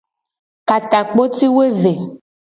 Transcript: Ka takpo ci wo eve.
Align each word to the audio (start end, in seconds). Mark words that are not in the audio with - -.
Ka 0.67 0.77
takpo 0.91 1.23
ci 1.35 1.47
wo 1.53 1.61
eve. 1.71 1.93